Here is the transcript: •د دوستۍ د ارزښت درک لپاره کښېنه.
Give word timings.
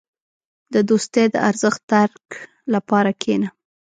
•د 0.73 0.75
دوستۍ 0.89 1.25
د 1.31 1.35
ارزښت 1.49 1.81
درک 1.91 2.25
لپاره 2.73 3.11
کښېنه. 3.21 3.49